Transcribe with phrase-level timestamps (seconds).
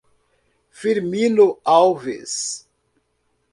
[0.71, 2.65] Firmino Alves